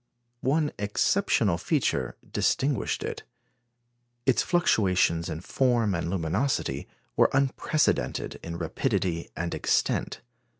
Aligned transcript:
One 0.41 0.71
exceptional 0.79 1.59
feature 1.59 2.17
distinguished 2.27 3.03
it. 3.03 3.21
Its 4.25 4.41
fluctuations 4.41 5.29
in 5.29 5.41
form 5.41 5.93
and 5.93 6.09
luminosity 6.09 6.87
were 7.15 7.29
unprecedented 7.33 8.39
in 8.41 8.57
rapidity 8.57 9.29
and 9.35 9.53
extent. 9.53 10.21